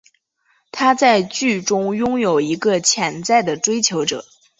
[0.71, 4.25] 她在剧中拥有一个潜在追求者。